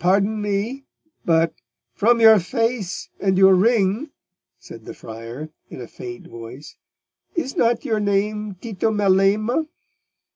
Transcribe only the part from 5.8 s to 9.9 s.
a faint voice, "is not your name Tito Melema?"